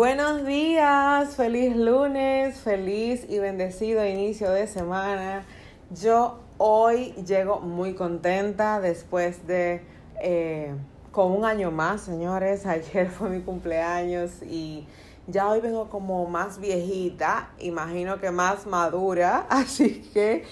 Buenos 0.00 0.46
días, 0.46 1.36
feliz 1.36 1.76
lunes, 1.76 2.58
feliz 2.60 3.26
y 3.28 3.38
bendecido 3.38 4.06
inicio 4.06 4.50
de 4.50 4.66
semana. 4.66 5.44
Yo 5.90 6.38
hoy 6.56 7.12
llego 7.26 7.60
muy 7.60 7.92
contenta 7.92 8.80
después 8.80 9.46
de, 9.46 9.82
eh, 10.22 10.72
con 11.12 11.32
un 11.32 11.44
año 11.44 11.70
más, 11.70 12.00
señores. 12.00 12.64
Ayer 12.66 13.10
fue 13.10 13.28
mi 13.28 13.42
cumpleaños 13.42 14.42
y 14.42 14.86
ya 15.26 15.50
hoy 15.50 15.60
vengo 15.60 15.90
como 15.90 16.24
más 16.24 16.60
viejita, 16.60 17.50
imagino 17.58 18.20
que 18.20 18.30
más 18.30 18.66
madura, 18.66 19.44
así 19.50 20.00
que 20.14 20.44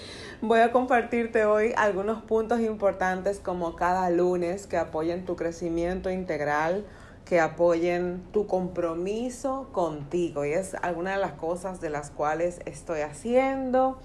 voy 0.43 0.59
a 0.59 0.71
compartirte 0.71 1.45
hoy 1.45 1.73
algunos 1.75 2.21
puntos 2.21 2.59
importantes 2.59 3.39
como 3.39 3.75
cada 3.75 4.11
lunes 4.11 4.67
que 4.67 4.77
apoyen 4.77 5.25
tu 5.25 5.35
crecimiento 5.35 6.11
integral, 6.11 6.85
que 7.29 7.39
apoyen 7.39 8.23
tu 8.31 8.47
compromiso 8.47 9.69
contigo. 9.71 10.45
Y 10.45 10.53
es 10.53 10.73
alguna 10.73 11.11
de 11.11 11.19
las 11.19 11.33
cosas 11.33 11.79
de 11.79 11.91
las 11.91 12.09
cuales 12.09 12.59
estoy 12.65 13.01
haciendo, 13.01 13.99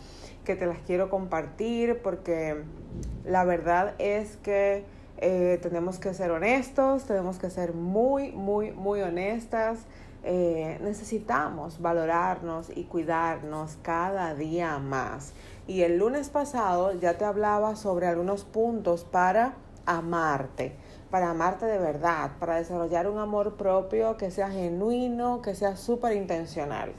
que 0.45 0.57
te 0.57 0.67
las 0.67 0.79
quiero 0.81 1.09
compartir, 1.09 2.03
porque 2.03 2.63
la 3.25 3.45
verdad 3.45 3.95
es 3.99 4.37
que 4.37 4.85
eh, 5.17 5.59
tenemos 5.63 5.99
que 5.99 6.13
ser 6.13 6.33
honestos, 6.33 7.05
tenemos 7.05 7.39
que 7.39 7.49
ser 7.49 7.73
muy, 7.73 8.31
muy, 8.33 8.73
muy 8.73 9.01
honestas 9.01 9.79
eh, 10.27 10.79
necesitamos 10.81 11.83
valorarnos 11.83 12.75
y 12.75 12.85
cuidarnos 12.85 13.77
cada 13.83 14.35
día 14.35 14.79
más. 14.79 15.35
Y 15.67 15.83
el 15.83 15.99
lunes 15.99 16.31
pasado 16.31 16.95
ya 16.95 17.19
te 17.19 17.27
hablaba 17.27 17.77
sobre 17.77 18.07
algunos 18.07 18.45
puntos 18.45 19.05
para 19.05 19.53
amarte, 19.85 20.77
para 21.15 21.31
amarte 21.31 21.65
de 21.65 21.79
verdad, 21.79 22.33
para 22.41 22.57
desarrollar 22.57 23.07
un 23.07 23.21
amor 23.21 23.55
propio 23.55 24.17
que 24.17 24.33
sea 24.33 24.51
genuino, 24.51 25.43
que 25.43 25.55
sea 25.55 25.77
súper 25.77 26.17
intencional. 26.17 26.91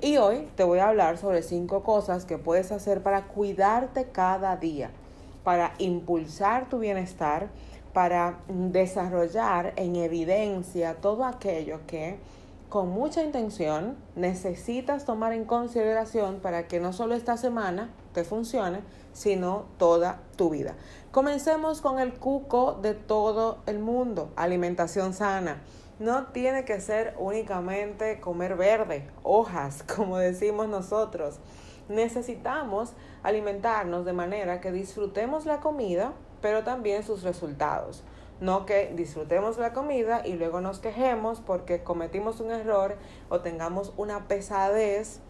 Y 0.00 0.16
hoy 0.16 0.48
te 0.56 0.64
voy 0.64 0.78
a 0.78 0.88
hablar 0.88 1.18
sobre 1.18 1.42
cinco 1.42 1.82
cosas 1.82 2.24
que 2.24 2.38
puedes 2.38 2.72
hacer 2.72 3.02
para 3.02 3.24
cuidarte 3.26 4.06
cada 4.06 4.56
día, 4.56 4.90
para 5.44 5.74
impulsar 5.76 6.70
tu 6.70 6.78
bienestar, 6.78 7.50
para 7.92 8.38
desarrollar 8.48 9.74
en 9.76 9.96
evidencia 9.96 10.94
todo 10.94 11.26
aquello 11.26 11.80
que 11.86 12.18
con 12.68 12.90
mucha 12.90 13.22
intención 13.22 13.96
necesitas 14.14 15.06
tomar 15.06 15.32
en 15.32 15.46
consideración 15.46 16.40
para 16.40 16.68
que 16.68 16.80
no 16.80 16.92
solo 16.92 17.14
esta 17.14 17.38
semana 17.38 17.90
te 18.12 18.24
funcione, 18.24 18.80
sino 19.14 19.64
toda 19.78 20.20
tu 20.36 20.50
vida. 20.50 20.76
Comencemos 21.10 21.80
con 21.80 21.98
el 21.98 22.12
cuco 22.14 22.74
de 22.74 22.92
todo 22.92 23.58
el 23.66 23.78
mundo, 23.78 24.30
alimentación 24.36 25.14
sana. 25.14 25.62
No 25.98 26.26
tiene 26.26 26.66
que 26.66 26.80
ser 26.80 27.14
únicamente 27.18 28.20
comer 28.20 28.56
verde, 28.56 29.08
hojas, 29.22 29.82
como 29.96 30.18
decimos 30.18 30.68
nosotros. 30.68 31.38
Necesitamos 31.88 32.92
alimentarnos 33.22 34.04
de 34.04 34.12
manera 34.12 34.60
que 34.60 34.72
disfrutemos 34.72 35.46
la 35.46 35.60
comida, 35.60 36.12
pero 36.42 36.64
también 36.64 37.02
sus 37.02 37.22
resultados. 37.22 38.04
No 38.40 38.66
que 38.66 38.92
disfrutemos 38.94 39.58
la 39.58 39.72
comida 39.72 40.22
y 40.24 40.34
luego 40.34 40.60
nos 40.60 40.78
quejemos 40.78 41.40
porque 41.40 41.82
cometimos 41.82 42.40
un 42.40 42.52
error 42.52 42.96
o 43.28 43.40
tengamos 43.40 43.92
una 43.96 44.28
pesadez, 44.28 45.20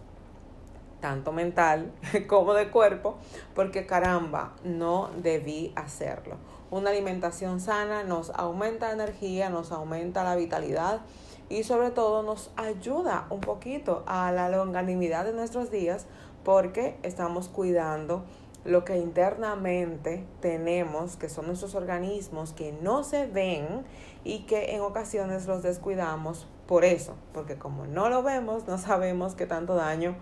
tanto 1.01 1.33
mental 1.33 1.93
como 2.29 2.53
de 2.53 2.71
cuerpo, 2.71 3.17
porque 3.55 3.87
caramba, 3.87 4.53
no 4.63 5.11
debí 5.17 5.73
hacerlo. 5.75 6.37
Una 6.71 6.91
alimentación 6.91 7.61
sana 7.61 8.03
nos 8.05 8.31
aumenta 8.31 8.89
la 8.89 9.05
energía, 9.05 9.49
nos 9.49 9.73
aumenta 9.73 10.23
la 10.23 10.37
vitalidad 10.37 11.01
y 11.49 11.63
sobre 11.63 11.91
todo 11.91 12.23
nos 12.23 12.51
ayuda 12.57 13.27
un 13.31 13.41
poquito 13.41 14.05
a 14.07 14.31
la 14.33 14.51
longanimidad 14.51 15.25
de 15.25 15.33
nuestros 15.33 15.71
días 15.71 16.07
porque 16.45 16.99
estamos 17.03 17.49
cuidando 17.49 18.25
lo 18.65 18.85
que 18.85 18.99
internamente 18.99 20.25
tenemos, 20.41 21.17
que 21.17 21.29
son 21.29 21.47
nuestros 21.47 21.75
organismos 21.75 22.53
que 22.53 22.73
no 22.73 23.05
se 23.05 23.27
ven 23.27 23.85
y 24.25 24.41
que 24.41 24.75
en 24.75 24.83
ocasiones 24.83 25.47
los 25.47 25.63
descuidamos 25.63 26.47
por 26.67 26.85
eso, 26.85 27.15
porque 27.33 27.57
como 27.57 27.87
no 27.87 28.09
lo 28.09 28.23
vemos, 28.23 28.67
no 28.67 28.77
sabemos 28.79 29.35
qué 29.35 29.47
tanto 29.47 29.75
daño 29.75 30.17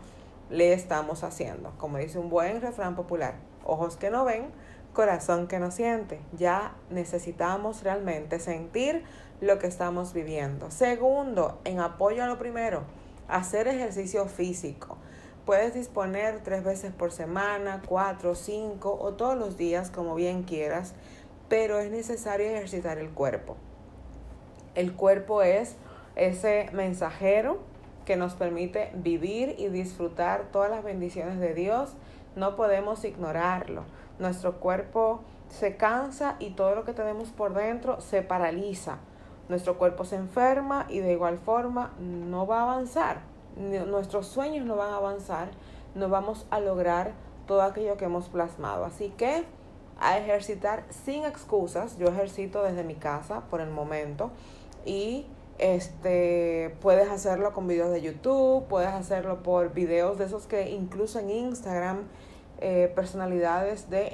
le 0.50 0.72
estamos 0.72 1.24
haciendo. 1.24 1.72
Como 1.78 1.98
dice 1.98 2.18
un 2.18 2.28
buen 2.28 2.60
refrán 2.60 2.94
popular, 2.94 3.34
ojos 3.64 3.96
que 3.96 4.10
no 4.10 4.24
ven, 4.24 4.46
corazón 4.92 5.48
que 5.48 5.58
no 5.58 5.70
siente. 5.70 6.20
Ya 6.36 6.74
necesitamos 6.90 7.82
realmente 7.82 8.38
sentir 8.38 9.04
lo 9.40 9.58
que 9.58 9.66
estamos 9.66 10.12
viviendo. 10.12 10.70
Segundo, 10.70 11.60
en 11.64 11.80
apoyo 11.80 12.24
a 12.24 12.26
lo 12.26 12.38
primero, 12.38 12.84
hacer 13.28 13.68
ejercicio 13.68 14.26
físico. 14.26 14.98
Puedes 15.46 15.74
disponer 15.74 16.40
tres 16.42 16.64
veces 16.64 16.92
por 16.92 17.12
semana, 17.12 17.80
cuatro, 17.86 18.34
cinco 18.34 18.98
o 19.00 19.12
todos 19.12 19.38
los 19.38 19.56
días 19.56 19.92
como 19.92 20.16
bien 20.16 20.42
quieras, 20.42 20.92
pero 21.48 21.78
es 21.78 21.88
necesario 21.88 22.46
ejercitar 22.46 22.98
el 22.98 23.10
cuerpo. 23.10 23.56
El 24.74 24.94
cuerpo 24.94 25.42
es 25.42 25.76
ese 26.16 26.68
mensajero 26.72 27.58
que 28.04 28.16
nos 28.16 28.34
permite 28.34 28.90
vivir 28.94 29.54
y 29.56 29.68
disfrutar 29.68 30.46
todas 30.50 30.68
las 30.68 30.82
bendiciones 30.82 31.38
de 31.38 31.54
Dios. 31.54 31.94
No 32.34 32.56
podemos 32.56 33.04
ignorarlo. 33.04 33.84
Nuestro 34.18 34.58
cuerpo 34.58 35.20
se 35.48 35.76
cansa 35.76 36.34
y 36.40 36.50
todo 36.50 36.74
lo 36.74 36.84
que 36.84 36.92
tenemos 36.92 37.28
por 37.28 37.54
dentro 37.54 38.00
se 38.00 38.20
paraliza. 38.22 38.98
Nuestro 39.48 39.78
cuerpo 39.78 40.04
se 40.04 40.16
enferma 40.16 40.86
y 40.88 40.98
de 40.98 41.12
igual 41.12 41.38
forma 41.38 41.92
no 42.00 42.48
va 42.48 42.58
a 42.58 42.62
avanzar 42.64 43.35
nuestros 43.56 44.26
sueños 44.26 44.66
no 44.66 44.76
van 44.76 44.92
a 44.92 44.96
avanzar, 44.96 45.48
no 45.94 46.08
vamos 46.08 46.46
a 46.50 46.60
lograr 46.60 47.12
todo 47.46 47.62
aquello 47.62 47.96
que 47.96 48.04
hemos 48.04 48.28
plasmado. 48.28 48.84
Así 48.84 49.10
que 49.16 49.44
a 49.98 50.18
ejercitar 50.18 50.84
sin 50.90 51.24
excusas. 51.24 51.96
Yo 51.98 52.08
ejercito 52.08 52.62
desde 52.62 52.84
mi 52.84 52.94
casa 52.94 53.42
por 53.50 53.60
el 53.60 53.70
momento 53.70 54.30
y 54.84 55.26
este 55.58 56.76
puedes 56.80 57.08
hacerlo 57.08 57.52
con 57.52 57.66
videos 57.66 57.90
de 57.90 58.02
YouTube, 58.02 58.66
puedes 58.68 58.90
hacerlo 58.90 59.42
por 59.42 59.72
videos 59.72 60.18
de 60.18 60.26
esos 60.26 60.46
que 60.46 60.70
incluso 60.70 61.18
en 61.18 61.30
Instagram 61.30 62.02
eh, 62.60 62.92
personalidades 62.94 63.88
de, 63.88 64.10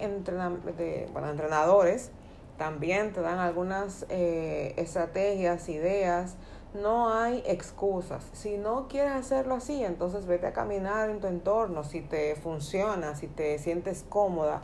de 0.76 1.04
entrenadores 1.04 2.10
también 2.58 3.12
te 3.12 3.20
dan 3.20 3.38
algunas 3.38 4.06
eh, 4.08 4.74
estrategias, 4.76 5.68
ideas 5.68 6.36
no 6.74 7.12
hay 7.12 7.42
excusas. 7.46 8.24
Si 8.32 8.56
no 8.56 8.88
quieres 8.88 9.12
hacerlo 9.12 9.54
así, 9.54 9.84
entonces 9.84 10.26
vete 10.26 10.46
a 10.46 10.52
caminar 10.52 11.10
en 11.10 11.20
tu 11.20 11.26
entorno, 11.26 11.84
si 11.84 12.00
te 12.00 12.34
funciona, 12.36 13.14
si 13.14 13.26
te 13.26 13.58
sientes 13.58 14.04
cómoda, 14.08 14.62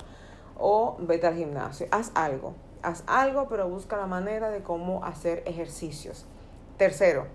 o 0.58 0.96
vete 1.00 1.26
al 1.26 1.36
gimnasio. 1.36 1.86
Haz 1.90 2.10
algo, 2.14 2.54
haz 2.82 3.04
algo, 3.06 3.48
pero 3.48 3.68
busca 3.68 3.96
la 3.96 4.06
manera 4.06 4.50
de 4.50 4.62
cómo 4.62 5.04
hacer 5.04 5.42
ejercicios. 5.46 6.26
Tercero, 6.78 7.26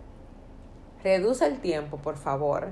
reduce 1.04 1.46
el 1.46 1.60
tiempo, 1.60 1.98
por 1.98 2.18
favor, 2.18 2.72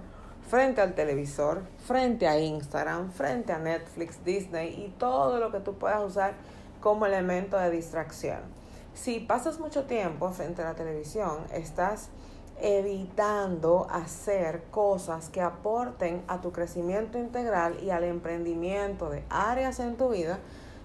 frente 0.50 0.82
al 0.82 0.96
televisor, 0.96 1.62
frente 1.86 2.28
a 2.28 2.40
Instagram, 2.40 3.12
frente 3.12 3.54
a 3.54 3.60
Netflix, 3.60 4.24
Disney 4.26 4.86
y 4.86 4.90
todo 4.98 5.40
lo 5.40 5.52
que 5.52 5.60
tú 5.60 5.76
puedas 5.76 6.02
usar 6.04 6.34
como 6.80 7.06
elemento 7.06 7.58
de 7.58 7.70
distracción. 7.70 8.61
Si 8.94 9.20
pasas 9.20 9.60
mucho 9.60 9.86
tiempo 9.86 10.30
frente 10.32 10.62
a 10.62 10.66
la 10.66 10.76
televisión, 10.76 11.46
estás 11.54 12.10
evitando 12.62 13.88
hacer 13.90 14.64
cosas 14.70 15.30
que 15.30 15.42
aporten 15.42 16.24
a 16.28 16.42
tu 16.42 16.52
crecimiento 16.52 17.18
integral 17.18 17.82
y 17.82 17.90
al 17.90 18.04
emprendimiento 18.04 19.10
de 19.10 19.24
áreas 19.30 19.80
en 19.80 19.98
tu 19.98 20.10
vida 20.10 20.40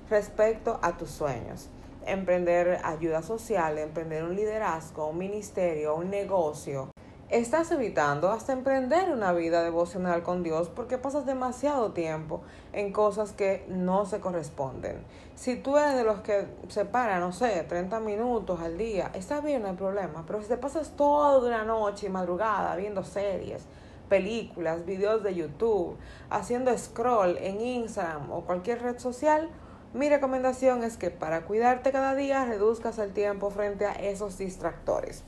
respecto 0.08 0.78
a 0.82 0.96
tus 0.96 1.10
sueños. 1.10 1.68
Emprender 2.06 2.80
ayuda 2.84 3.20
social, 3.22 3.76
emprender 3.78 4.24
un 4.24 4.36
liderazgo, 4.36 5.08
un 5.08 5.18
ministerio, 5.18 5.96
un 5.96 6.08
negocio, 6.08 6.90
estás 7.28 7.72
evitando 7.72 8.30
hasta 8.30 8.52
emprender 8.52 9.10
una 9.10 9.32
vida 9.32 9.64
devocional 9.64 10.22
con 10.22 10.44
Dios 10.44 10.68
porque 10.68 10.96
pasas 10.96 11.26
demasiado 11.26 11.90
tiempo 11.90 12.42
en 12.72 12.92
cosas 12.92 13.32
que 13.32 13.64
no 13.68 14.06
se 14.06 14.20
corresponden. 14.20 15.02
Si 15.34 15.56
tú 15.56 15.76
eres 15.76 15.96
de 15.96 16.04
los 16.04 16.20
que 16.20 16.46
se 16.68 16.84
para, 16.84 17.18
no 17.18 17.32
sé, 17.32 17.64
30 17.68 17.98
minutos 18.00 18.60
al 18.60 18.78
día, 18.78 19.10
está 19.14 19.40
bien, 19.40 19.62
no 19.62 19.68
hay 19.68 19.76
problema. 19.76 20.24
Pero 20.26 20.40
si 20.40 20.48
te 20.48 20.56
pasas 20.56 20.90
toda 20.96 21.38
una 21.38 21.64
noche 21.64 22.06
y 22.06 22.10
madrugada 22.10 22.76
viendo 22.76 23.02
series, 23.02 23.64
películas, 24.08 24.86
videos 24.86 25.24
de 25.24 25.34
YouTube, 25.34 25.96
haciendo 26.30 26.76
scroll 26.78 27.38
en 27.38 27.60
Instagram 27.60 28.30
o 28.30 28.42
cualquier 28.42 28.82
red 28.82 28.98
social, 28.98 29.50
mi 29.94 30.08
recomendación 30.08 30.84
es 30.84 30.96
que 30.96 31.10
para 31.10 31.44
cuidarte 31.44 31.90
cada 31.90 32.14
día 32.14 32.44
reduzcas 32.44 32.98
el 32.98 33.12
tiempo 33.12 33.50
frente 33.50 33.86
a 33.86 33.92
esos 33.92 34.38
distractores. 34.38 35.24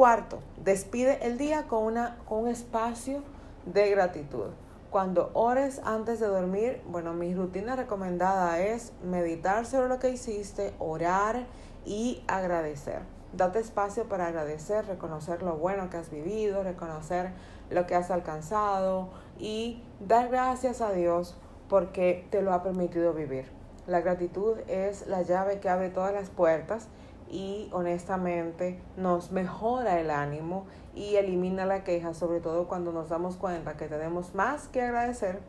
Cuarto, 0.00 0.38
despide 0.56 1.26
el 1.26 1.36
día 1.36 1.64
con, 1.64 1.84
una, 1.84 2.16
con 2.26 2.44
un 2.44 2.48
espacio 2.48 3.22
de 3.66 3.90
gratitud. 3.90 4.46
Cuando 4.90 5.30
ores 5.34 5.78
antes 5.84 6.20
de 6.20 6.26
dormir, 6.26 6.80
bueno, 6.88 7.12
mi 7.12 7.34
rutina 7.34 7.76
recomendada 7.76 8.60
es 8.60 8.94
meditar 9.04 9.66
sobre 9.66 9.90
lo 9.90 9.98
que 9.98 10.08
hiciste, 10.08 10.72
orar 10.78 11.44
y 11.84 12.24
agradecer. 12.28 13.02
Date 13.34 13.58
espacio 13.58 14.04
para 14.04 14.28
agradecer, 14.28 14.86
reconocer 14.86 15.42
lo 15.42 15.56
bueno 15.56 15.90
que 15.90 15.98
has 15.98 16.10
vivido, 16.10 16.62
reconocer 16.62 17.32
lo 17.68 17.86
que 17.86 17.94
has 17.94 18.10
alcanzado 18.10 19.10
y 19.38 19.82
dar 20.00 20.30
gracias 20.30 20.80
a 20.80 20.92
Dios 20.92 21.36
porque 21.68 22.26
te 22.30 22.40
lo 22.40 22.54
ha 22.54 22.62
permitido 22.62 23.12
vivir. 23.12 23.52
La 23.86 24.00
gratitud 24.00 24.56
es 24.66 25.06
la 25.08 25.20
llave 25.20 25.60
que 25.60 25.68
abre 25.68 25.90
todas 25.90 26.14
las 26.14 26.30
puertas 26.30 26.88
y 27.30 27.68
honestamente 27.72 28.80
nos 28.96 29.30
mejora 29.30 30.00
el 30.00 30.10
ánimo 30.10 30.66
y 30.94 31.16
elimina 31.16 31.64
la 31.64 31.84
queja, 31.84 32.14
sobre 32.14 32.40
todo 32.40 32.66
cuando 32.66 32.92
nos 32.92 33.08
damos 33.08 33.36
cuenta 33.36 33.76
que 33.76 33.86
tenemos 33.86 34.34
más 34.34 34.68
que 34.68 34.82
agradecer 34.82 35.40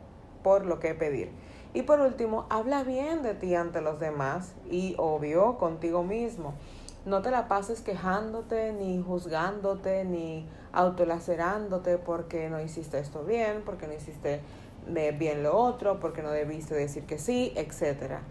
por 0.42 0.64
lo 0.66 0.78
que 0.78 0.94
pedir. 0.94 1.30
Y 1.74 1.82
por 1.82 2.00
último, 2.00 2.46
habla 2.50 2.84
bien 2.84 3.22
de 3.22 3.34
ti 3.34 3.54
ante 3.54 3.80
los 3.80 3.98
demás 3.98 4.54
y 4.70 4.94
obvio 4.98 5.56
contigo 5.58 6.02
mismo. 6.02 6.54
No 7.06 7.22
te 7.22 7.30
la 7.30 7.48
pases 7.48 7.80
quejándote, 7.80 8.72
ni 8.72 9.02
juzgándote, 9.02 10.04
ni 10.04 10.46
autolacerándote 10.72 11.98
porque 11.98 12.48
no 12.48 12.60
hiciste 12.60 12.98
esto 12.98 13.24
bien, 13.24 13.62
porque 13.64 13.88
no 13.88 13.94
hiciste 13.94 14.40
eh, 14.94 15.16
bien 15.18 15.42
lo 15.42 15.56
otro, 15.56 15.98
porque 15.98 16.22
no 16.22 16.30
debiste 16.30 16.74
decir 16.74 17.04
que 17.04 17.18
sí, 17.18 17.52
etcétera. 17.56 18.22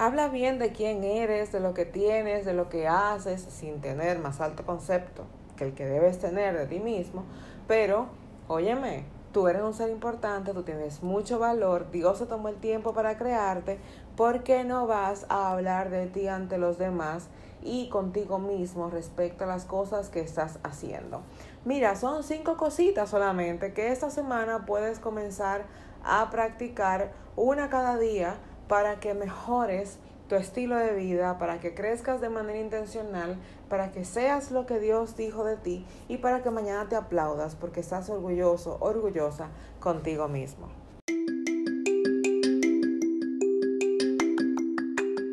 Habla 0.00 0.28
bien 0.28 0.58
de 0.58 0.72
quién 0.72 1.04
eres, 1.04 1.52
de 1.52 1.60
lo 1.60 1.74
que 1.74 1.84
tienes, 1.84 2.46
de 2.46 2.54
lo 2.54 2.70
que 2.70 2.88
haces, 2.88 3.42
sin 3.42 3.82
tener 3.82 4.18
más 4.18 4.40
alto 4.40 4.64
concepto 4.64 5.24
que 5.56 5.64
el 5.64 5.74
que 5.74 5.84
debes 5.84 6.18
tener 6.18 6.56
de 6.56 6.64
ti 6.64 6.80
mismo. 6.80 7.24
Pero, 7.68 8.06
óyeme, 8.48 9.04
tú 9.32 9.46
eres 9.46 9.60
un 9.60 9.74
ser 9.74 9.90
importante, 9.90 10.54
tú 10.54 10.62
tienes 10.62 11.02
mucho 11.02 11.38
valor, 11.38 11.90
Dios 11.90 12.16
se 12.16 12.24
tomó 12.24 12.48
el 12.48 12.56
tiempo 12.56 12.94
para 12.94 13.18
crearte, 13.18 13.78
¿por 14.16 14.42
qué 14.42 14.64
no 14.64 14.86
vas 14.86 15.26
a 15.28 15.52
hablar 15.52 15.90
de 15.90 16.06
ti 16.06 16.28
ante 16.28 16.56
los 16.56 16.78
demás 16.78 17.28
y 17.60 17.90
contigo 17.90 18.38
mismo 18.38 18.88
respecto 18.88 19.44
a 19.44 19.48
las 19.48 19.66
cosas 19.66 20.08
que 20.08 20.20
estás 20.20 20.60
haciendo? 20.62 21.20
Mira, 21.66 21.94
son 21.94 22.22
cinco 22.22 22.56
cositas 22.56 23.10
solamente 23.10 23.74
que 23.74 23.92
esta 23.92 24.08
semana 24.08 24.64
puedes 24.64 24.98
comenzar 24.98 25.66
a 26.02 26.30
practicar 26.30 27.12
una 27.36 27.68
cada 27.68 27.98
día 27.98 28.38
para 28.70 29.00
que 29.00 29.14
mejores 29.14 29.98
tu 30.28 30.36
estilo 30.36 30.76
de 30.76 30.94
vida, 30.94 31.38
para 31.38 31.58
que 31.58 31.74
crezcas 31.74 32.20
de 32.20 32.28
manera 32.28 32.60
intencional, 32.60 33.34
para 33.68 33.90
que 33.90 34.04
seas 34.04 34.52
lo 34.52 34.64
que 34.64 34.78
Dios 34.78 35.16
dijo 35.16 35.42
de 35.42 35.56
ti 35.56 35.84
y 36.06 36.18
para 36.18 36.40
que 36.40 36.50
mañana 36.50 36.88
te 36.88 36.94
aplaudas 36.94 37.56
porque 37.56 37.80
estás 37.80 38.08
orgulloso, 38.10 38.76
orgullosa 38.78 39.48
contigo 39.80 40.28
mismo. 40.28 40.68